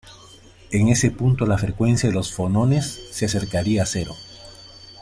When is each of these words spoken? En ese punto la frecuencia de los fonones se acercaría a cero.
En 0.71 0.87
ese 0.87 1.11
punto 1.11 1.45
la 1.45 1.59
frecuencia 1.59 2.09
de 2.09 2.15
los 2.15 2.33
fonones 2.33 2.87
se 3.11 3.25
acercaría 3.27 3.83
a 3.83 3.85
cero. 3.85 4.15